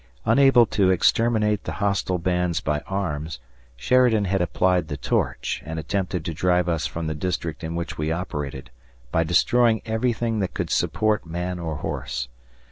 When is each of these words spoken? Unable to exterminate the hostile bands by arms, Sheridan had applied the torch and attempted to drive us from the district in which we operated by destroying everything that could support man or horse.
Unable 0.25 0.65
to 0.65 0.89
exterminate 0.89 1.63
the 1.65 1.73
hostile 1.73 2.17
bands 2.17 2.59
by 2.59 2.79
arms, 2.87 3.39
Sheridan 3.75 4.25
had 4.25 4.41
applied 4.41 4.87
the 4.87 4.97
torch 4.97 5.61
and 5.63 5.77
attempted 5.77 6.25
to 6.25 6.33
drive 6.33 6.67
us 6.67 6.87
from 6.87 7.05
the 7.05 7.13
district 7.13 7.63
in 7.63 7.75
which 7.75 7.99
we 7.99 8.11
operated 8.11 8.71
by 9.11 9.23
destroying 9.23 9.83
everything 9.85 10.39
that 10.39 10.55
could 10.55 10.71
support 10.71 11.27
man 11.27 11.59
or 11.59 11.75
horse. 11.75 12.29